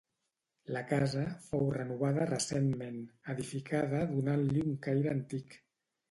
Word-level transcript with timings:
La 0.75 0.79
casa 0.91 1.25
fou 1.49 1.67
renovada 1.75 2.25
recentment, 2.29 2.97
edificada 3.33 3.99
donant-li 4.13 4.63
un 4.71 4.79
caire 4.87 5.13
antic. 5.13 5.55